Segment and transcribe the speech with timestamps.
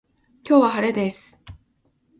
[0.49, 1.37] 今日は晴れです。